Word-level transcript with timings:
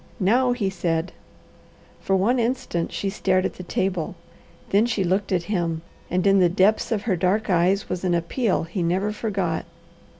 "Now!" 0.19 0.53
he 0.53 0.71
said. 0.71 1.11
For 1.99 2.15
one 2.15 2.39
instant 2.39 2.91
she 2.91 3.07
stared 3.07 3.45
at 3.45 3.53
the 3.53 3.61
table. 3.61 4.15
Then 4.71 4.87
she 4.87 5.03
looked 5.03 5.31
at 5.31 5.43
him 5.43 5.83
and 6.09 6.25
in 6.25 6.39
the 6.39 6.49
depths 6.49 6.91
of 6.91 7.03
her 7.03 7.15
dark 7.15 7.51
eyes 7.51 7.87
was 7.87 8.03
an 8.03 8.15
appeal 8.15 8.63
he 8.63 8.81
never 8.81 9.11
forgot. 9.11 9.63